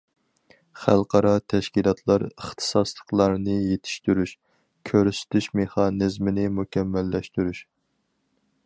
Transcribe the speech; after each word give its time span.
خەلقئارا 0.83 1.33
تەشكىلاتلار 1.53 2.25
ئىختىساسلىقلارنى 2.29 3.59
يېتىشتۈرۈش، 3.67 4.35
كۆرسىتىش 4.93 5.51
مېخانىزمىنى 5.61 6.49
مۇكەممەللەشتۈرۈش. 6.61 7.65